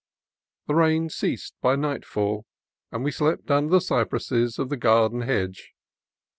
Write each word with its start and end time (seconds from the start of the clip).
The 0.65 0.73
rain 0.73 1.11
ceased 1.11 1.53
by 1.61 1.75
nightfall, 1.75 2.47
and 2.91 3.03
we 3.03 3.11
slept 3.11 3.51
under 3.51 3.69
the 3.69 3.79
cypresses 3.79 4.57
of 4.57 4.69
the 4.69 4.75
garden 4.75 5.21
hedge. 5.21 5.73